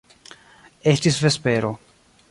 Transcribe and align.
Estis 0.93 1.21
vespero. 1.27 1.71